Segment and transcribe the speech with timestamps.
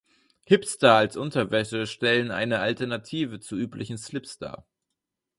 [0.45, 4.65] Hipster als Unterwäsche stellen eine Alternative zu üblichen Slips dar.